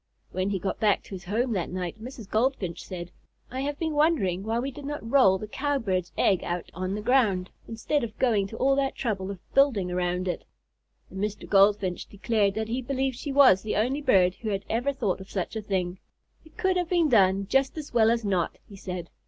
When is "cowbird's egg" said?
5.47-6.43